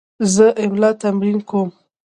[0.33, 1.69] زه املا تمرین کوم.